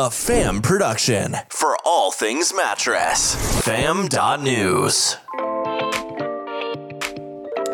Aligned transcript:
a 0.00 0.10
fam 0.10 0.62
production 0.62 1.36
for 1.50 1.76
all 1.84 2.10
things 2.10 2.54
mattress. 2.56 3.34
Fam.news. 3.66 5.18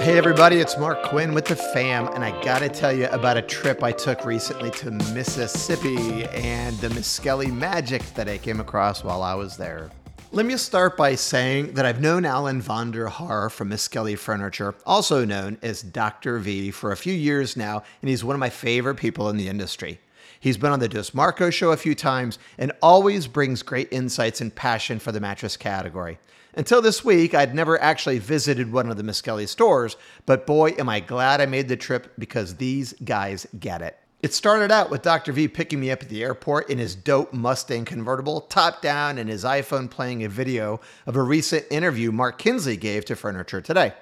Hey 0.01 0.19
everybody, 0.19 0.57
it's 0.57 0.77
Mark 0.77 1.05
Quinn 1.05 1.35
with 1.35 1.45
the 1.45 1.55
fam, 1.55 2.09
and 2.09 2.25
I 2.25 2.33
gotta 2.43 2.69
tell 2.69 2.93
you 2.93 3.07
about 3.11 3.37
a 3.37 3.43
trip 3.43 3.85
I 3.85 3.93
took 3.93 4.25
recently 4.25 4.73
to 4.73 4.91
Mississippi 4.91 6.25
and 6.25 6.77
the 6.79 6.89
Miskelly 6.89 7.53
magic 7.53 8.03
that 8.15 8.29
I 8.29 8.39
came 8.39 8.59
across 8.59 9.05
while 9.05 9.23
I 9.23 9.35
was 9.35 9.57
there. 9.57 9.93
Let 10.33 10.47
me 10.47 10.57
start 10.57 10.97
by 10.97 11.15
saying 11.15 11.75
that 11.75 11.87
I've 11.87 12.01
known 12.01 12.25
Alan 12.25 12.61
von 12.61 12.91
der 12.91 13.07
Haar 13.07 13.51
from 13.51 13.71
Miskelly 13.71 14.19
Furniture, 14.19 14.75
also 14.85 15.25
known 15.25 15.59
as 15.63 15.81
Dr. 15.81 16.41
V, 16.41 16.73
for 16.73 16.91
a 16.91 16.97
few 16.97 17.15
years 17.15 17.57
now, 17.57 17.85
and 18.03 18.11
he's 18.11 18.25
one 18.25 18.35
of 18.35 18.41
my 18.41 18.51
favorite 18.51 18.97
people 18.97 19.29
in 19.29 19.37
the 19.37 19.47
industry. 19.47 20.01
He's 20.47 20.57
been 20.57 20.71
on 20.71 20.79
the 20.79 20.89
Dos 20.89 21.13
Marcos 21.13 21.57
show 21.57 21.73
a 21.73 21.77
few 21.77 21.97
times 21.97 22.39
and 22.57 22.71
always 22.81 23.27
brings 23.27 23.65
great 23.65 23.89
insights 23.91 24.41
and 24.41 24.55
passion 24.55 25.01
for 25.01 25.11
the 25.11 25.19
mattress 25.19 25.57
category. 25.57 26.21
Until 26.55 26.81
this 26.81 27.05
week, 27.05 27.35
I'd 27.35 27.53
never 27.53 27.83
actually 27.83 28.21
visited 28.21 28.71
one 28.71 28.89
of 28.89 28.97
the 28.97 29.03
Miskelly 29.03 29.49
stores, 29.49 29.97
but 30.25 30.47
boy, 30.47 30.77
am 30.79 30.89
I 30.89 31.01
glad 31.01 31.41
I 31.41 31.47
made 31.47 31.67
the 31.67 31.77
trip 31.77 32.13
because 32.17 32.55
these 32.55 32.93
guys 33.05 33.45
get 33.59 33.83
it. 33.83 33.99
It 34.23 34.35
started 34.35 34.71
out 34.71 34.89
with 34.89 35.03
Dr. 35.03 35.33
V 35.33 35.49
picking 35.49 35.81
me 35.81 35.91
up 35.91 36.03
at 36.03 36.11
the 36.11 36.23
airport 36.23 36.71
in 36.71 36.79
his 36.79 36.95
dope 36.95 37.33
Mustang 37.33 37.85
convertible, 37.85 38.43
top 38.43 38.81
down, 38.81 39.19
and 39.19 39.29
his 39.29 39.43
iPhone 39.43 39.91
playing 39.91 40.23
a 40.23 40.29
video 40.29 40.81
of 41.07 41.17
a 41.17 41.23
recent 41.23 41.67
interview 41.73 42.13
Mark 42.13 42.39
Kinsley 42.39 42.77
gave 42.77 43.05
to 43.07 43.17
Furniture 43.17 43.61
Today. 43.61 43.95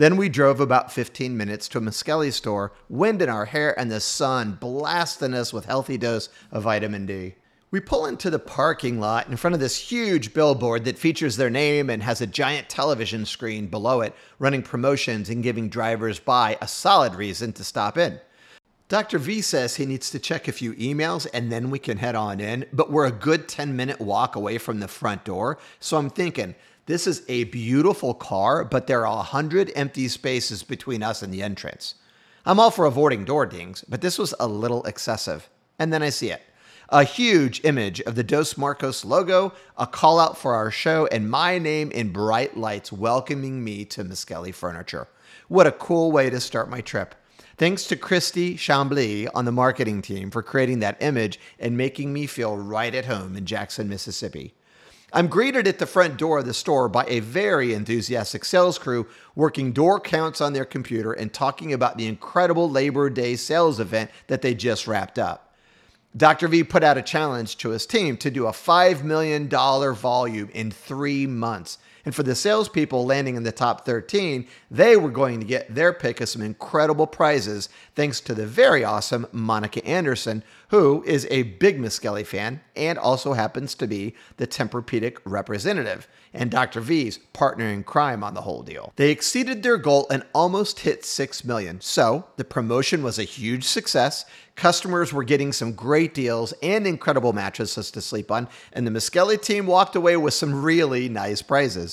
Then 0.00 0.16
we 0.16 0.30
drove 0.30 0.60
about 0.60 0.90
15 0.90 1.36
minutes 1.36 1.68
to 1.68 1.76
a 1.76 1.80
Miskelly 1.82 2.32
store, 2.32 2.72
wind 2.88 3.20
in 3.20 3.28
our 3.28 3.44
hair, 3.44 3.78
and 3.78 3.90
the 3.90 4.00
sun 4.00 4.56
blasting 4.58 5.34
us 5.34 5.52
with 5.52 5.66
healthy 5.66 5.98
dose 5.98 6.30
of 6.50 6.62
vitamin 6.62 7.04
D. 7.04 7.34
We 7.70 7.80
pull 7.80 8.06
into 8.06 8.30
the 8.30 8.38
parking 8.38 8.98
lot 8.98 9.28
in 9.28 9.36
front 9.36 9.52
of 9.52 9.60
this 9.60 9.76
huge 9.76 10.32
billboard 10.32 10.86
that 10.86 10.98
features 10.98 11.36
their 11.36 11.50
name 11.50 11.90
and 11.90 12.02
has 12.02 12.22
a 12.22 12.26
giant 12.26 12.70
television 12.70 13.26
screen 13.26 13.66
below 13.66 14.00
it 14.00 14.14
running 14.38 14.62
promotions 14.62 15.28
and 15.28 15.42
giving 15.42 15.68
drivers 15.68 16.18
by 16.18 16.56
a 16.62 16.66
solid 16.66 17.14
reason 17.14 17.52
to 17.52 17.62
stop 17.62 17.98
in. 17.98 18.18
Dr. 18.88 19.18
V 19.18 19.42
says 19.42 19.76
he 19.76 19.84
needs 19.84 20.10
to 20.10 20.18
check 20.18 20.48
a 20.48 20.52
few 20.52 20.72
emails 20.76 21.26
and 21.34 21.52
then 21.52 21.68
we 21.68 21.78
can 21.78 21.98
head 21.98 22.14
on 22.14 22.40
in, 22.40 22.64
but 22.72 22.90
we're 22.90 23.06
a 23.06 23.12
good 23.12 23.48
10 23.48 23.76
minute 23.76 24.00
walk 24.00 24.34
away 24.34 24.56
from 24.56 24.80
the 24.80 24.88
front 24.88 25.24
door. 25.24 25.58
So 25.78 25.98
I'm 25.98 26.08
thinking, 26.08 26.54
this 26.90 27.06
is 27.06 27.22
a 27.28 27.44
beautiful 27.44 28.14
car, 28.14 28.64
but 28.64 28.86
there 28.86 29.06
are 29.06 29.16
100 29.18 29.70
empty 29.74 30.08
spaces 30.08 30.62
between 30.62 31.02
us 31.02 31.22
and 31.22 31.32
the 31.32 31.42
entrance. 31.42 31.94
I'm 32.44 32.58
all 32.58 32.70
for 32.70 32.84
avoiding 32.84 33.24
door 33.24 33.46
dings, 33.46 33.84
but 33.88 34.00
this 34.00 34.18
was 34.18 34.34
a 34.40 34.48
little 34.48 34.82
excessive. 34.84 35.48
And 35.78 35.92
then 35.92 36.02
I 36.02 36.10
see 36.10 36.30
it 36.30 36.42
a 36.92 37.04
huge 37.04 37.64
image 37.64 38.00
of 38.00 38.16
the 38.16 38.24
Dos 38.24 38.56
Marcos 38.56 39.04
logo, 39.04 39.52
a 39.78 39.86
call 39.86 40.18
out 40.18 40.36
for 40.36 40.56
our 40.56 40.72
show, 40.72 41.06
and 41.12 41.30
my 41.30 41.56
name 41.56 41.92
in 41.92 42.12
bright 42.12 42.56
lights 42.56 42.92
welcoming 42.92 43.62
me 43.62 43.84
to 43.84 44.02
Miskelly 44.02 44.52
Furniture. 44.52 45.06
What 45.46 45.68
a 45.68 45.72
cool 45.72 46.10
way 46.10 46.30
to 46.30 46.40
start 46.40 46.68
my 46.68 46.80
trip. 46.80 47.14
Thanks 47.56 47.84
to 47.86 47.96
Christy 47.96 48.56
Chambly 48.56 49.28
on 49.34 49.44
the 49.44 49.52
marketing 49.52 50.02
team 50.02 50.32
for 50.32 50.42
creating 50.42 50.80
that 50.80 51.00
image 51.00 51.38
and 51.60 51.76
making 51.76 52.12
me 52.12 52.26
feel 52.26 52.56
right 52.56 52.94
at 52.94 53.04
home 53.04 53.36
in 53.36 53.46
Jackson, 53.46 53.88
Mississippi. 53.88 54.54
I'm 55.12 55.26
greeted 55.26 55.66
at 55.66 55.78
the 55.78 55.86
front 55.86 56.16
door 56.18 56.38
of 56.38 56.46
the 56.46 56.54
store 56.54 56.88
by 56.88 57.04
a 57.08 57.20
very 57.20 57.74
enthusiastic 57.74 58.44
sales 58.44 58.78
crew 58.78 59.08
working 59.34 59.72
door 59.72 59.98
counts 59.98 60.40
on 60.40 60.52
their 60.52 60.64
computer 60.64 61.12
and 61.12 61.32
talking 61.32 61.72
about 61.72 61.98
the 61.98 62.06
incredible 62.06 62.70
Labor 62.70 63.10
Day 63.10 63.34
sales 63.34 63.80
event 63.80 64.10
that 64.28 64.42
they 64.42 64.54
just 64.54 64.86
wrapped 64.86 65.18
up. 65.18 65.54
Dr. 66.16 66.48
V 66.48 66.64
put 66.64 66.82
out 66.82 66.98
a 66.98 67.02
challenge 67.02 67.56
to 67.58 67.70
his 67.70 67.86
team 67.86 68.16
to 68.18 68.30
do 68.30 68.46
a 68.46 68.52
$5 68.52 69.02
million 69.04 69.48
volume 69.48 70.48
in 70.52 70.70
three 70.70 71.26
months. 71.26 71.78
And 72.04 72.14
for 72.14 72.22
the 72.22 72.34
salespeople 72.34 73.04
landing 73.04 73.36
in 73.36 73.42
the 73.42 73.52
top 73.52 73.84
13, 73.84 74.46
they 74.70 74.96
were 74.96 75.10
going 75.10 75.40
to 75.40 75.46
get 75.46 75.74
their 75.74 75.92
pick 75.92 76.20
of 76.20 76.28
some 76.28 76.42
incredible 76.42 77.06
prizes 77.06 77.68
thanks 77.94 78.20
to 78.22 78.34
the 78.34 78.46
very 78.46 78.84
awesome 78.84 79.26
Monica 79.32 79.84
Anderson, 79.84 80.42
who 80.68 81.02
is 81.04 81.26
a 81.30 81.42
big 81.42 81.78
Miskelly 81.78 82.24
fan 82.24 82.60
and 82.76 82.98
also 82.98 83.32
happens 83.32 83.74
to 83.74 83.86
be 83.86 84.14
the 84.36 84.46
Tempur-Pedic 84.46 85.18
representative 85.24 86.08
and 86.32 86.50
Dr. 86.50 86.80
V's 86.80 87.18
partner 87.32 87.66
in 87.66 87.82
crime 87.82 88.22
on 88.22 88.34
the 88.34 88.42
whole 88.42 88.62
deal. 88.62 88.92
They 88.96 89.10
exceeded 89.10 89.62
their 89.62 89.76
goal 89.76 90.06
and 90.10 90.24
almost 90.32 90.80
hit 90.80 91.04
6 91.04 91.44
million. 91.44 91.80
So, 91.80 92.26
the 92.36 92.44
promotion 92.44 93.02
was 93.02 93.18
a 93.18 93.24
huge 93.24 93.64
success. 93.64 94.24
Customers 94.54 95.12
were 95.12 95.24
getting 95.24 95.52
some 95.52 95.72
great 95.72 96.14
deals 96.14 96.52
and 96.62 96.86
incredible 96.86 97.32
mattresses 97.32 97.90
to 97.90 98.00
sleep 98.00 98.30
on, 98.30 98.48
and 98.72 98.86
the 98.86 98.90
Miskelly 98.90 99.40
team 99.40 99.66
walked 99.66 99.96
away 99.96 100.16
with 100.16 100.34
some 100.34 100.62
really 100.62 101.08
nice 101.08 101.42
prizes. 101.42 101.89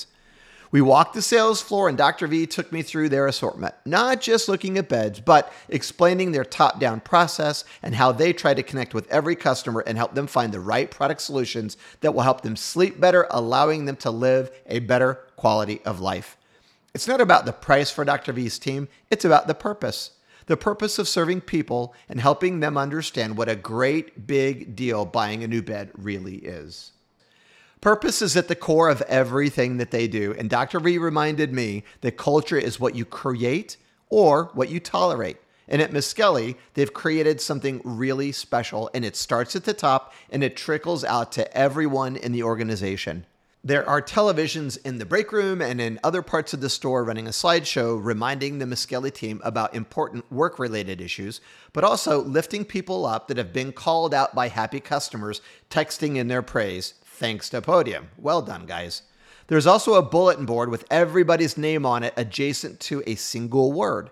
We 0.70 0.82
walked 0.82 1.14
the 1.14 1.22
sales 1.22 1.62
floor, 1.62 1.88
and 1.88 1.96
Dr. 1.96 2.26
V 2.26 2.46
took 2.46 2.70
me 2.72 2.82
through 2.82 3.08
their 3.08 3.26
assortment, 3.26 3.74
not 3.86 4.20
just 4.20 4.48
looking 4.48 4.76
at 4.76 4.88
beds, 4.88 5.18
but 5.18 5.50
explaining 5.68 6.32
their 6.32 6.44
top 6.44 6.78
down 6.78 7.00
process 7.00 7.64
and 7.82 7.94
how 7.94 8.12
they 8.12 8.34
try 8.34 8.52
to 8.52 8.62
connect 8.62 8.92
with 8.92 9.10
every 9.10 9.34
customer 9.34 9.82
and 9.86 9.96
help 9.96 10.14
them 10.14 10.26
find 10.26 10.52
the 10.52 10.60
right 10.60 10.90
product 10.90 11.22
solutions 11.22 11.78
that 12.00 12.12
will 12.12 12.22
help 12.22 12.42
them 12.42 12.54
sleep 12.54 13.00
better, 13.00 13.26
allowing 13.30 13.86
them 13.86 13.96
to 13.96 14.10
live 14.10 14.50
a 14.66 14.80
better 14.80 15.14
quality 15.36 15.80
of 15.86 16.00
life. 16.00 16.36
It's 16.94 17.08
not 17.08 17.20
about 17.20 17.46
the 17.46 17.52
price 17.52 17.90
for 17.90 18.04
Dr. 18.04 18.32
V's 18.32 18.58
team, 18.58 18.88
it's 19.10 19.24
about 19.24 19.46
the 19.46 19.54
purpose. 19.54 20.10
The 20.46 20.56
purpose 20.56 20.98
of 20.98 21.08
serving 21.08 21.42
people 21.42 21.94
and 22.08 22.20
helping 22.20 22.60
them 22.60 22.78
understand 22.78 23.36
what 23.36 23.50
a 23.50 23.56
great 23.56 24.26
big 24.26 24.74
deal 24.74 25.04
buying 25.04 25.44
a 25.44 25.48
new 25.48 25.60
bed 25.60 25.90
really 25.94 26.36
is. 26.36 26.92
Purpose 27.80 28.22
is 28.22 28.36
at 28.36 28.48
the 28.48 28.56
core 28.56 28.88
of 28.88 29.02
everything 29.02 29.76
that 29.76 29.92
they 29.92 30.08
do. 30.08 30.34
And 30.36 30.50
Dr. 30.50 30.80
V 30.80 30.98
reminded 30.98 31.52
me 31.52 31.84
that 32.00 32.16
culture 32.16 32.58
is 32.58 32.80
what 32.80 32.96
you 32.96 33.04
create 33.04 33.76
or 34.08 34.50
what 34.54 34.68
you 34.68 34.80
tolerate. 34.80 35.36
And 35.68 35.80
at 35.80 35.92
Miskelly, 35.92 36.56
they've 36.74 36.92
created 36.92 37.40
something 37.40 37.80
really 37.84 38.32
special, 38.32 38.90
and 38.94 39.04
it 39.04 39.14
starts 39.14 39.54
at 39.54 39.64
the 39.64 39.74
top 39.74 40.12
and 40.30 40.42
it 40.42 40.56
trickles 40.56 41.04
out 41.04 41.30
to 41.32 41.56
everyone 41.56 42.16
in 42.16 42.32
the 42.32 42.42
organization. 42.42 43.26
There 43.62 43.88
are 43.88 44.00
televisions 44.00 44.78
in 44.84 44.98
the 44.98 45.04
break 45.04 45.30
room 45.30 45.60
and 45.60 45.80
in 45.80 46.00
other 46.02 46.22
parts 46.22 46.54
of 46.54 46.60
the 46.60 46.70
store 46.70 47.04
running 47.04 47.26
a 47.26 47.30
slideshow 47.30 48.02
reminding 48.02 48.58
the 48.58 48.64
Miskelly 48.64 49.12
team 49.12 49.40
about 49.44 49.74
important 49.74 50.30
work 50.32 50.58
related 50.58 51.00
issues, 51.00 51.40
but 51.72 51.84
also 51.84 52.22
lifting 52.22 52.64
people 52.64 53.04
up 53.04 53.28
that 53.28 53.36
have 53.36 53.52
been 53.52 53.72
called 53.72 54.14
out 54.14 54.34
by 54.34 54.48
happy 54.48 54.80
customers 54.80 55.42
texting 55.70 56.16
in 56.16 56.28
their 56.28 56.42
praise 56.42 56.94
thanks 57.18 57.48
to 57.50 57.60
Podium. 57.60 58.10
Well 58.16 58.42
done, 58.42 58.64
guys. 58.64 59.02
There's 59.48 59.66
also 59.66 59.94
a 59.94 60.02
bulletin 60.02 60.46
board 60.46 60.70
with 60.70 60.84
everybody's 60.90 61.58
name 61.58 61.84
on 61.84 62.02
it 62.02 62.14
adjacent 62.16 62.78
to 62.80 63.02
a 63.06 63.16
single 63.16 63.72
word. 63.72 64.10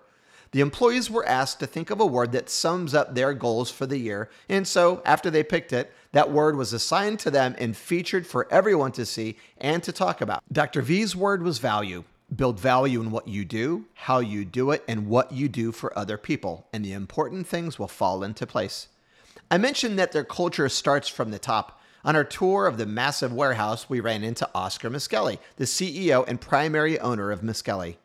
The 0.51 0.61
employees 0.61 1.09
were 1.09 1.27
asked 1.27 1.59
to 1.59 1.67
think 1.67 1.89
of 1.89 1.99
a 1.99 2.05
word 2.05 2.31
that 2.33 2.49
sums 2.49 2.93
up 2.93 3.13
their 3.13 3.33
goals 3.33 3.69
for 3.71 3.85
the 3.85 3.97
year, 3.97 4.29
and 4.49 4.67
so 4.67 5.01
after 5.05 5.29
they 5.29 5.43
picked 5.43 5.73
it, 5.73 5.93
that 6.11 6.31
word 6.31 6.55
was 6.55 6.73
assigned 6.73 7.19
to 7.19 7.31
them 7.31 7.55
and 7.59 7.77
featured 7.77 8.25
for 8.25 8.51
everyone 8.51 8.91
to 8.93 9.05
see 9.05 9.37
and 9.57 9.83
to 9.83 9.91
talk 9.91 10.21
about. 10.21 10.43
Dr. 10.51 10.81
V's 10.81 11.15
word 11.15 11.43
was 11.43 11.59
value. 11.59 12.03
Build 12.35 12.59
value 12.59 13.01
in 13.01 13.11
what 13.11 13.27
you 13.27 13.45
do, 13.45 13.85
how 13.93 14.19
you 14.19 14.43
do 14.43 14.71
it, 14.71 14.83
and 14.87 15.07
what 15.07 15.31
you 15.31 15.47
do 15.47 15.71
for 15.71 15.97
other 15.97 16.17
people, 16.17 16.67
and 16.73 16.83
the 16.83 16.93
important 16.93 17.47
things 17.47 17.79
will 17.79 17.87
fall 17.87 18.23
into 18.23 18.45
place. 18.45 18.87
I 19.49 19.57
mentioned 19.57 19.97
that 19.97 20.11
their 20.11 20.25
culture 20.25 20.67
starts 20.67 21.07
from 21.07 21.31
the 21.31 21.39
top. 21.39 21.76
On 22.07 22.15
our 22.15 22.23
tour 22.23 22.67
of 22.67 22.77
the 22.77 22.85
massive 22.85 23.33
warehouse, 23.33 23.89
we 23.89 23.99
ran 23.99 24.23
into 24.23 24.49
Oscar 24.55 24.89
Miskelly, 24.89 25.39
the 25.57 25.65
CEO 25.65 26.25
and 26.25 26.39
primary 26.39 26.97
owner 27.01 27.31
of 27.31 27.41
Miskelly. 27.41 27.97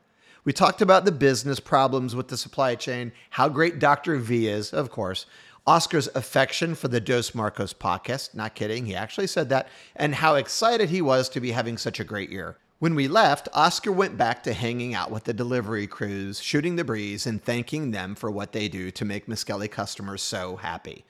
We 0.45 0.53
talked 0.53 0.83
about 0.83 1.05
the 1.05 1.13
business 1.13 1.61
problems 1.61 2.17
with 2.17 2.27
the 2.27 2.37
supply 2.37 2.75
chain, 2.75 3.13
how 3.31 3.49
great 3.49 3.79
Dr. 3.79 4.17
V 4.17 4.49
is, 4.49 4.73
of 4.73 4.91
course, 4.91 5.27
Oscar's 5.69 6.09
affection 6.17 6.75
for 6.75 6.89
the 6.89 7.01
Dos 7.01 7.33
Marcos 7.33 7.73
podcast, 7.73 8.35
not 8.35 8.57
kidding, 8.57 8.87
he 8.87 8.97
actually 8.97 9.29
said 9.29 9.49
that, 9.51 9.69
and 9.95 10.17
how 10.17 10.35
excited 10.35 10.91
he 10.91 11.01
was 11.01 11.29
to 11.29 11.39
be 11.39 11.53
having 11.53 11.79
such 11.79 12.01
a 12.01 12.05
great 12.05 12.31
year. 12.31 12.57
When 12.81 12.97
we 12.97 13.07
left, 13.07 13.49
Oscar 13.53 13.93
went 13.93 14.19
back 14.19 14.43
to 14.43 14.53
hanging 14.53 14.95
out 14.95 15.13
with 15.13 15.23
the 15.23 15.33
delivery 15.33 15.87
crews, 15.87 16.43
shooting 16.43 16.75
the 16.75 16.83
breeze, 16.83 17.25
and 17.25 17.41
thanking 17.41 17.93
them 17.93 18.17
for 18.17 18.33
what 18.33 18.51
they 18.51 18.67
do 18.67 18.91
to 18.91 19.05
make 19.05 19.29
Miskelly 19.29 19.71
customers 19.71 20.23
so 20.23 20.57
happy. 20.57 21.05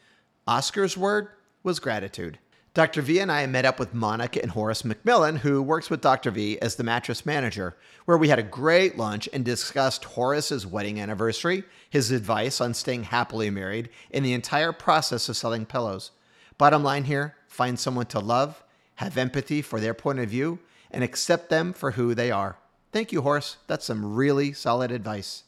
Oscar's 0.46 0.98
word 0.98 1.28
was 1.62 1.80
gratitude. 1.80 2.38
Dr. 2.74 3.02
V 3.02 3.18
and 3.18 3.30
I 3.30 3.44
met 3.44 3.66
up 3.66 3.78
with 3.78 3.92
Monica 3.92 4.40
and 4.40 4.52
Horace 4.52 4.80
McMillan, 4.80 5.36
who 5.36 5.60
works 5.60 5.90
with 5.90 6.00
Dr. 6.00 6.30
V 6.30 6.58
as 6.62 6.76
the 6.76 6.82
mattress 6.82 7.26
manager, 7.26 7.76
where 8.06 8.16
we 8.16 8.28
had 8.28 8.38
a 8.38 8.42
great 8.42 8.96
lunch 8.96 9.28
and 9.30 9.44
discussed 9.44 10.06
Horace's 10.06 10.66
wedding 10.66 10.98
anniversary, 10.98 11.64
his 11.90 12.10
advice 12.10 12.62
on 12.62 12.72
staying 12.72 13.04
happily 13.04 13.50
married, 13.50 13.90
and 14.10 14.24
the 14.24 14.32
entire 14.32 14.72
process 14.72 15.28
of 15.28 15.36
selling 15.36 15.66
pillows. 15.66 16.12
Bottom 16.56 16.82
line 16.82 17.04
here 17.04 17.36
find 17.46 17.78
someone 17.78 18.06
to 18.06 18.18
love, 18.18 18.64
have 18.94 19.18
empathy 19.18 19.60
for 19.60 19.78
their 19.78 19.92
point 19.92 20.20
of 20.20 20.30
view, 20.30 20.58
and 20.90 21.04
accept 21.04 21.50
them 21.50 21.74
for 21.74 21.90
who 21.90 22.14
they 22.14 22.30
are. 22.30 22.56
Thank 22.90 23.12
you, 23.12 23.20
Horace. 23.20 23.58
That's 23.66 23.84
some 23.84 24.14
really 24.14 24.54
solid 24.54 24.90
advice. 24.90 25.44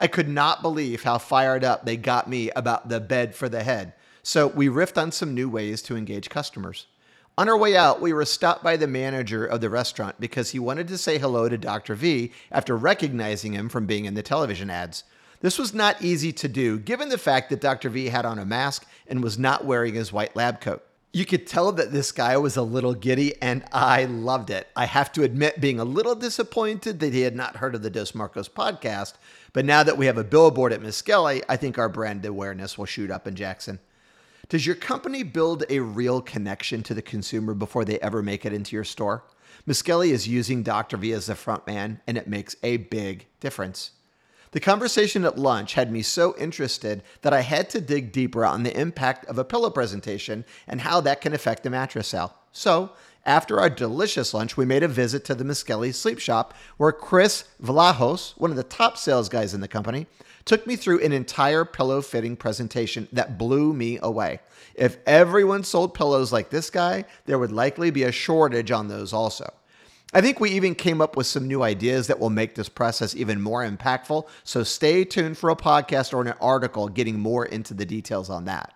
I 0.00 0.06
could 0.06 0.30
not 0.30 0.62
believe 0.62 1.02
how 1.02 1.18
fired 1.18 1.64
up 1.64 1.84
they 1.84 1.98
got 1.98 2.30
me 2.30 2.50
about 2.52 2.88
the 2.88 2.98
bed 2.98 3.34
for 3.34 3.50
the 3.50 3.62
head 3.62 3.92
So 4.26 4.46
we 4.46 4.68
riffed 4.68 4.96
on 4.96 5.12
some 5.12 5.34
new 5.34 5.50
ways 5.50 5.82
to 5.82 5.98
engage 5.98 6.30
customers. 6.30 6.86
On 7.36 7.46
our 7.46 7.58
way 7.58 7.76
out, 7.76 8.00
we 8.00 8.14
were 8.14 8.24
stopped 8.24 8.64
by 8.64 8.78
the 8.78 8.86
manager 8.86 9.44
of 9.44 9.60
the 9.60 9.68
restaurant 9.68 10.18
because 10.18 10.50
he 10.50 10.58
wanted 10.58 10.88
to 10.88 10.96
say 10.96 11.18
hello 11.18 11.46
to 11.46 11.58
Dr. 11.58 11.94
V 11.94 12.32
after 12.50 12.74
recognizing 12.74 13.52
him 13.52 13.68
from 13.68 13.84
being 13.84 14.06
in 14.06 14.14
the 14.14 14.22
television 14.22 14.70
ads. 14.70 15.04
This 15.42 15.58
was 15.58 15.74
not 15.74 16.00
easy 16.00 16.32
to 16.32 16.48
do 16.48 16.78
given 16.78 17.10
the 17.10 17.18
fact 17.18 17.50
that 17.50 17.60
Dr. 17.60 17.90
V 17.90 18.06
had 18.06 18.24
on 18.24 18.38
a 18.38 18.46
mask 18.46 18.86
and 19.06 19.22
was 19.22 19.38
not 19.38 19.66
wearing 19.66 19.92
his 19.92 20.10
white 20.10 20.34
lab 20.34 20.58
coat. 20.58 20.82
You 21.12 21.26
could 21.26 21.46
tell 21.46 21.70
that 21.72 21.92
this 21.92 22.10
guy 22.10 22.38
was 22.38 22.56
a 22.56 22.62
little 22.62 22.94
giddy, 22.94 23.40
and 23.42 23.62
I 23.72 24.06
loved 24.06 24.48
it. 24.48 24.68
I 24.74 24.86
have 24.86 25.12
to 25.12 25.22
admit, 25.22 25.60
being 25.60 25.78
a 25.78 25.84
little 25.84 26.14
disappointed 26.14 26.98
that 27.00 27.12
he 27.12 27.20
had 27.20 27.36
not 27.36 27.56
heard 27.56 27.74
of 27.74 27.82
the 27.82 27.90
Dos 27.90 28.14
Marcos 28.14 28.48
podcast, 28.48 29.14
but 29.52 29.66
now 29.66 29.82
that 29.82 29.98
we 29.98 30.06
have 30.06 30.18
a 30.18 30.24
billboard 30.24 30.72
at 30.72 30.80
Miskelly, 30.80 31.42
I 31.46 31.56
think 31.56 31.78
our 31.78 31.90
brand 31.90 32.24
awareness 32.24 32.78
will 32.78 32.86
shoot 32.86 33.10
up 33.10 33.28
in 33.28 33.34
Jackson. 33.36 33.80
Does 34.48 34.66
your 34.66 34.76
company 34.76 35.22
build 35.22 35.64
a 35.70 35.80
real 35.80 36.20
connection 36.20 36.82
to 36.84 36.94
the 36.94 37.02
consumer 37.02 37.54
before 37.54 37.84
they 37.84 37.98
ever 38.00 38.22
make 38.22 38.44
it 38.44 38.52
into 38.52 38.76
your 38.76 38.84
store? 38.84 39.24
Miskelly 39.66 40.10
is 40.10 40.28
using 40.28 40.62
Dr. 40.62 40.96
V 40.96 41.12
as 41.12 41.26
the 41.26 41.34
front 41.34 41.66
man, 41.66 42.00
and 42.06 42.18
it 42.18 42.28
makes 42.28 42.54
a 42.62 42.76
big 42.76 43.26
difference. 43.40 43.92
The 44.54 44.60
conversation 44.60 45.24
at 45.24 45.36
lunch 45.36 45.74
had 45.74 45.90
me 45.90 46.02
so 46.02 46.36
interested 46.38 47.02
that 47.22 47.34
I 47.34 47.40
had 47.40 47.68
to 47.70 47.80
dig 47.80 48.12
deeper 48.12 48.46
on 48.46 48.62
the 48.62 48.80
impact 48.80 49.26
of 49.26 49.36
a 49.36 49.44
pillow 49.44 49.68
presentation 49.68 50.44
and 50.68 50.82
how 50.82 51.00
that 51.00 51.20
can 51.20 51.32
affect 51.32 51.64
the 51.64 51.70
mattress 51.70 52.06
sale. 52.06 52.36
So, 52.52 52.92
after 53.26 53.58
our 53.58 53.68
delicious 53.68 54.32
lunch, 54.32 54.56
we 54.56 54.64
made 54.64 54.84
a 54.84 54.88
visit 54.88 55.24
to 55.24 55.34
the 55.34 55.42
Miskelly 55.42 55.92
Sleep 55.92 56.20
Shop, 56.20 56.54
where 56.76 56.92
Chris 56.92 57.46
Vlahos, 57.60 58.38
one 58.38 58.52
of 58.52 58.56
the 58.56 58.62
top 58.62 58.96
sales 58.96 59.28
guys 59.28 59.54
in 59.54 59.60
the 59.60 59.66
company, 59.66 60.06
took 60.44 60.68
me 60.68 60.76
through 60.76 61.00
an 61.00 61.10
entire 61.10 61.64
pillow 61.64 62.00
fitting 62.00 62.36
presentation 62.36 63.08
that 63.10 63.36
blew 63.36 63.72
me 63.72 63.98
away. 64.02 64.38
If 64.76 64.98
everyone 65.04 65.64
sold 65.64 65.94
pillows 65.94 66.32
like 66.32 66.50
this 66.50 66.70
guy, 66.70 67.06
there 67.26 67.40
would 67.40 67.50
likely 67.50 67.90
be 67.90 68.04
a 68.04 68.12
shortage 68.12 68.70
on 68.70 68.86
those 68.86 69.12
also. 69.12 69.52
I 70.16 70.20
think 70.20 70.38
we 70.38 70.52
even 70.52 70.76
came 70.76 71.00
up 71.00 71.16
with 71.16 71.26
some 71.26 71.48
new 71.48 71.64
ideas 71.64 72.06
that 72.06 72.20
will 72.20 72.30
make 72.30 72.54
this 72.54 72.68
process 72.68 73.16
even 73.16 73.42
more 73.42 73.68
impactful, 73.68 74.28
so 74.44 74.62
stay 74.62 75.04
tuned 75.04 75.36
for 75.36 75.50
a 75.50 75.56
podcast 75.56 76.14
or 76.14 76.20
an 76.22 76.34
article 76.40 76.88
getting 76.88 77.18
more 77.18 77.44
into 77.44 77.74
the 77.74 77.84
details 77.84 78.30
on 78.30 78.44
that. 78.44 78.72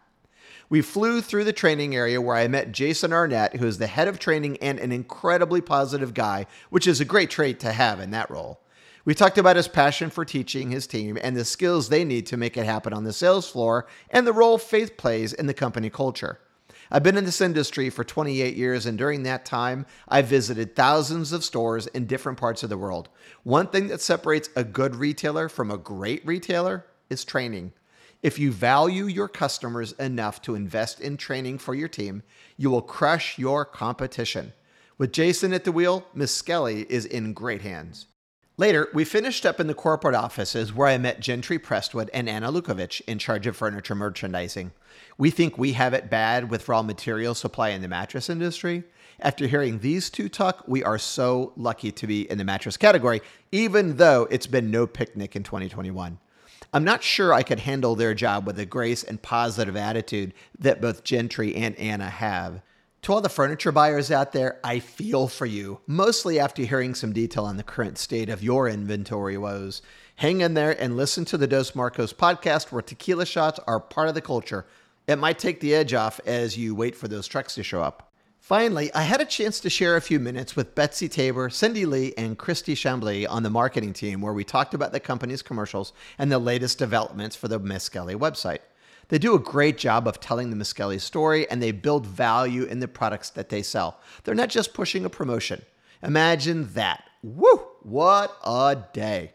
We 0.68 0.82
flew 0.82 1.20
through 1.20 1.44
the 1.44 1.52
training 1.52 1.94
area 1.94 2.20
where 2.20 2.34
I 2.34 2.48
met 2.48 2.72
Jason 2.72 3.12
Arnett, 3.12 3.54
who 3.54 3.68
is 3.68 3.78
the 3.78 3.86
head 3.86 4.08
of 4.08 4.18
training 4.18 4.56
and 4.56 4.80
an 4.80 4.90
incredibly 4.90 5.60
positive 5.60 6.12
guy, 6.12 6.46
which 6.70 6.88
is 6.88 7.00
a 7.00 7.04
great 7.04 7.30
trait 7.30 7.60
to 7.60 7.72
have 7.72 8.00
in 8.00 8.10
that 8.10 8.32
role. 8.32 8.58
We 9.04 9.14
talked 9.14 9.38
about 9.38 9.54
his 9.54 9.68
passion 9.68 10.10
for 10.10 10.24
teaching 10.24 10.72
his 10.72 10.88
team 10.88 11.16
and 11.22 11.36
the 11.36 11.44
skills 11.44 11.88
they 11.88 12.04
need 12.04 12.26
to 12.26 12.36
make 12.36 12.56
it 12.56 12.66
happen 12.66 12.92
on 12.92 13.04
the 13.04 13.12
sales 13.12 13.48
floor 13.48 13.86
and 14.10 14.26
the 14.26 14.32
role 14.32 14.58
faith 14.58 14.96
plays 14.96 15.32
in 15.32 15.46
the 15.46 15.54
company 15.54 15.88
culture. 15.88 16.40
I've 16.90 17.02
been 17.02 17.18
in 17.18 17.26
this 17.26 17.40
industry 17.40 17.90
for 17.90 18.02
28 18.02 18.56
years, 18.56 18.86
and 18.86 18.96
during 18.96 19.22
that 19.24 19.44
time, 19.44 19.84
I've 20.08 20.26
visited 20.26 20.74
thousands 20.74 21.32
of 21.32 21.44
stores 21.44 21.86
in 21.88 22.06
different 22.06 22.38
parts 22.38 22.62
of 22.62 22.70
the 22.70 22.78
world. 22.78 23.10
One 23.42 23.66
thing 23.66 23.88
that 23.88 24.00
separates 24.00 24.48
a 24.56 24.64
good 24.64 24.96
retailer 24.96 25.48
from 25.48 25.70
a 25.70 25.76
great 25.76 26.26
retailer 26.26 26.86
is 27.10 27.24
training. 27.24 27.72
If 28.22 28.38
you 28.38 28.50
value 28.50 29.04
your 29.04 29.28
customers 29.28 29.92
enough 29.92 30.42
to 30.42 30.54
invest 30.54 31.00
in 31.00 31.16
training 31.16 31.58
for 31.58 31.74
your 31.74 31.88
team, 31.88 32.22
you 32.56 32.70
will 32.70 32.82
crush 32.82 33.38
your 33.38 33.64
competition. 33.64 34.52
With 34.96 35.12
Jason 35.12 35.52
at 35.52 35.64
the 35.64 35.72
wheel, 35.72 36.06
Miskelly 36.16 36.84
is 36.90 37.04
in 37.04 37.32
great 37.32 37.62
hands. 37.62 38.06
Later, 38.60 38.88
we 38.92 39.04
finished 39.04 39.46
up 39.46 39.60
in 39.60 39.68
the 39.68 39.74
corporate 39.74 40.16
offices 40.16 40.74
where 40.74 40.88
I 40.88 40.98
met 40.98 41.20
Gentry 41.20 41.60
Prestwood 41.60 42.10
and 42.12 42.28
Anna 42.28 42.50
Lukovic 42.50 43.00
in 43.06 43.20
charge 43.20 43.46
of 43.46 43.56
furniture 43.56 43.94
merchandising. 43.94 44.72
We 45.16 45.30
think 45.30 45.56
we 45.56 45.74
have 45.74 45.94
it 45.94 46.10
bad 46.10 46.50
with 46.50 46.68
raw 46.68 46.82
material 46.82 47.36
supply 47.36 47.68
in 47.68 47.82
the 47.82 47.88
mattress 47.88 48.28
industry. 48.28 48.82
After 49.20 49.46
hearing 49.46 49.78
these 49.78 50.10
two 50.10 50.28
talk, 50.28 50.64
we 50.66 50.82
are 50.82 50.98
so 50.98 51.52
lucky 51.56 51.92
to 51.92 52.06
be 52.08 52.28
in 52.28 52.36
the 52.36 52.44
mattress 52.44 52.76
category, 52.76 53.22
even 53.52 53.96
though 53.96 54.26
it's 54.28 54.48
been 54.48 54.72
no 54.72 54.88
picnic 54.88 55.36
in 55.36 55.44
2021. 55.44 56.18
I'm 56.72 56.84
not 56.84 57.04
sure 57.04 57.32
I 57.32 57.44
could 57.44 57.60
handle 57.60 57.94
their 57.94 58.12
job 58.12 58.44
with 58.44 58.56
the 58.56 58.66
grace 58.66 59.04
and 59.04 59.22
positive 59.22 59.76
attitude 59.76 60.34
that 60.58 60.80
both 60.80 61.04
Gentry 61.04 61.54
and 61.54 61.76
Anna 61.76 62.10
have. 62.10 62.60
To 63.02 63.12
all 63.12 63.20
the 63.20 63.28
furniture 63.28 63.72
buyers 63.72 64.10
out 64.10 64.32
there, 64.32 64.58
I 64.64 64.80
feel 64.80 65.28
for 65.28 65.46
you, 65.46 65.80
mostly 65.86 66.40
after 66.40 66.62
hearing 66.62 66.94
some 66.94 67.12
detail 67.12 67.44
on 67.44 67.56
the 67.56 67.62
current 67.62 67.96
state 67.96 68.28
of 68.28 68.42
your 68.42 68.68
inventory 68.68 69.38
woes. 69.38 69.82
Hang 70.16 70.40
in 70.40 70.54
there 70.54 70.72
and 70.82 70.96
listen 70.96 71.24
to 71.26 71.38
the 71.38 71.46
Dos 71.46 71.76
Marcos 71.76 72.12
podcast 72.12 72.72
where 72.72 72.82
tequila 72.82 73.24
shots 73.24 73.60
are 73.68 73.78
part 73.78 74.08
of 74.08 74.14
the 74.14 74.20
culture. 74.20 74.66
It 75.06 75.16
might 75.16 75.38
take 75.38 75.60
the 75.60 75.74
edge 75.74 75.94
off 75.94 76.20
as 76.26 76.58
you 76.58 76.74
wait 76.74 76.96
for 76.96 77.06
those 77.06 77.28
trucks 77.28 77.54
to 77.54 77.62
show 77.62 77.82
up. 77.82 78.12
Finally, 78.40 78.92
I 78.94 79.02
had 79.02 79.20
a 79.20 79.26
chance 79.26 79.60
to 79.60 79.70
share 79.70 79.96
a 79.96 80.00
few 80.00 80.18
minutes 80.18 80.56
with 80.56 80.74
Betsy 80.74 81.08
Tabor, 81.08 81.50
Cindy 81.50 81.86
Lee, 81.86 82.14
and 82.18 82.36
Christy 82.36 82.74
Chambly 82.74 83.26
on 83.28 83.42
the 83.42 83.50
marketing 83.50 83.92
team 83.92 84.20
where 84.20 84.32
we 84.32 84.42
talked 84.42 84.74
about 84.74 84.90
the 84.90 85.00
company's 85.00 85.42
commercials 85.42 85.92
and 86.18 86.32
the 86.32 86.38
latest 86.38 86.78
developments 86.78 87.36
for 87.36 87.46
the 87.46 87.60
Miskelly 87.60 88.16
website. 88.16 88.60
They 89.08 89.18
do 89.18 89.34
a 89.34 89.38
great 89.38 89.78
job 89.78 90.06
of 90.06 90.20
telling 90.20 90.50
the 90.50 90.56
Miskelly 90.56 91.00
story 91.00 91.48
and 91.50 91.62
they 91.62 91.72
build 91.72 92.06
value 92.06 92.64
in 92.64 92.80
the 92.80 92.88
products 92.88 93.30
that 93.30 93.48
they 93.48 93.62
sell. 93.62 94.00
They're 94.24 94.34
not 94.34 94.50
just 94.50 94.74
pushing 94.74 95.04
a 95.04 95.10
promotion. 95.10 95.62
Imagine 96.02 96.72
that. 96.74 97.04
Woo! 97.22 97.56
What 97.82 98.36
a 98.44 98.76
day. 98.92 99.32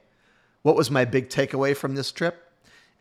What 0.62 0.75
was 0.75 0.92
my 0.92 1.06
big 1.06 1.30
takeaway 1.30 1.75
from 1.75 1.96
this 1.96 2.12
trip? 2.12 2.52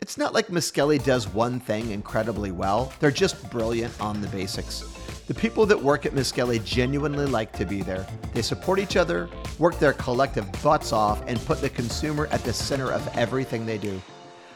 It's 0.00 0.18
not 0.18 0.34
like 0.34 0.48
Miskelly 0.48 1.02
does 1.04 1.28
one 1.28 1.60
thing 1.60 1.90
incredibly 1.90 2.50
well. 2.50 2.92
They're 2.98 3.12
just 3.12 3.48
brilliant 3.50 4.00
on 4.00 4.20
the 4.20 4.26
basics. 4.28 4.80
The 5.28 5.34
people 5.34 5.64
that 5.66 5.80
work 5.80 6.06
at 6.06 6.12
Miskelly 6.12 6.64
genuinely 6.64 7.26
like 7.26 7.52
to 7.52 7.64
be 7.64 7.82
there. 7.82 8.04
They 8.34 8.42
support 8.42 8.80
each 8.80 8.96
other, 8.96 9.28
work 9.60 9.78
their 9.78 9.92
collective 9.92 10.50
butts 10.60 10.92
off, 10.92 11.22
and 11.28 11.38
put 11.46 11.60
the 11.60 11.70
consumer 11.70 12.26
at 12.32 12.42
the 12.42 12.52
center 12.52 12.90
of 12.90 13.06
everything 13.16 13.64
they 13.64 13.78
do. 13.78 14.02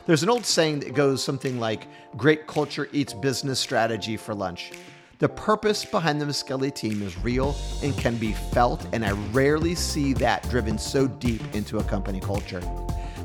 There's 0.06 0.22
an 0.22 0.30
old 0.30 0.46
saying 0.46 0.80
that 0.80 0.94
goes 0.94 1.22
something 1.22 1.58
like 1.58 1.88
great 2.16 2.46
culture 2.46 2.88
eats 2.92 3.12
business 3.12 3.58
strategy 3.58 4.16
for 4.16 4.36
lunch. 4.36 4.70
The 5.18 5.28
purpose 5.28 5.84
behind 5.84 6.20
the 6.20 6.26
Miskelly 6.26 6.72
team 6.72 7.02
is 7.02 7.18
real 7.18 7.56
and 7.82 7.96
can 7.98 8.16
be 8.16 8.32
felt, 8.32 8.86
and 8.92 9.04
I 9.04 9.12
rarely 9.32 9.74
see 9.74 10.12
that 10.14 10.48
driven 10.48 10.78
so 10.78 11.08
deep 11.08 11.42
into 11.56 11.78
a 11.78 11.84
company 11.84 12.20
culture. 12.20 12.62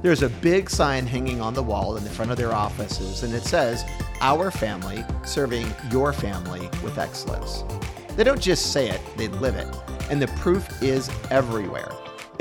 There's 0.02 0.24
a 0.24 0.30
big 0.30 0.72
sign 0.72 1.06
hanging 1.06 1.40
on 1.40 1.54
the 1.54 1.62
wall 1.62 1.98
in 1.98 2.04
the 2.04 2.10
front 2.10 2.32
of 2.32 2.38
their 2.38 2.52
offices, 2.52 3.22
and 3.22 3.32
it 3.36 3.44
says, 3.44 3.86
Our 4.20 4.50
family 4.50 5.06
serving 5.24 5.68
your 5.92 6.14
family 6.14 6.68
with 6.84 6.98
excellence. 6.98 7.64
They 8.16 8.24
don't 8.24 8.42
just 8.42 8.72
say 8.72 8.90
it, 8.90 9.02
they 9.18 9.28
live 9.28 9.56
it. 9.56 9.68
And 10.10 10.20
the 10.20 10.30
proof 10.40 10.82
is 10.82 11.12
everywhere. 11.30 11.92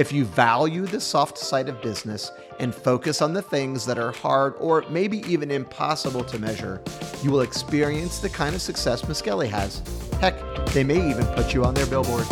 If 0.00 0.12
you 0.12 0.24
value 0.24 0.86
the 0.86 0.98
soft 0.98 1.36
side 1.36 1.68
of 1.68 1.82
business 1.82 2.32
and 2.58 2.74
focus 2.74 3.20
on 3.20 3.34
the 3.34 3.42
things 3.42 3.84
that 3.84 3.98
are 3.98 4.12
hard 4.12 4.54
or 4.58 4.82
maybe 4.88 5.18
even 5.30 5.50
impossible 5.50 6.24
to 6.24 6.38
measure, 6.38 6.80
you 7.22 7.30
will 7.30 7.42
experience 7.42 8.18
the 8.18 8.30
kind 8.30 8.54
of 8.54 8.62
success 8.62 9.02
Miskelly 9.02 9.46
has. 9.50 9.82
Heck, 10.18 10.40
they 10.68 10.84
may 10.84 11.10
even 11.10 11.26
put 11.34 11.52
you 11.52 11.66
on 11.66 11.74
their 11.74 11.84
billboard. 11.84 12.26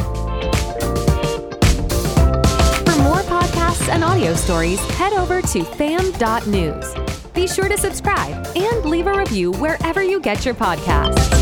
For 2.86 3.02
more 3.02 3.20
podcasts 3.28 3.90
and 3.90 4.02
audio 4.02 4.34
stories, 4.34 4.80
head 4.92 5.12
over 5.12 5.42
to 5.42 5.62
fam.news. 5.62 6.94
Be 7.34 7.46
sure 7.46 7.68
to 7.68 7.76
subscribe 7.76 8.46
and 8.56 8.86
leave 8.86 9.06
a 9.06 9.12
review 9.12 9.52
wherever 9.52 10.02
you 10.02 10.20
get 10.20 10.46
your 10.46 10.54
podcasts. 10.54 11.37